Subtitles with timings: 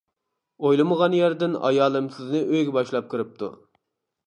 [0.67, 3.55] ئويلىمىغان يەردىن ئايالىم سىزنى ئۆيگە باشلاپ كىرىپتۇ.